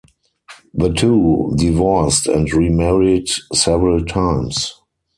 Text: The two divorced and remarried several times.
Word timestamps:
The 0.73 0.91
two 0.91 1.53
divorced 1.57 2.25
and 2.25 2.51
remarried 2.51 3.27
several 3.53 4.03
times. 4.03 4.73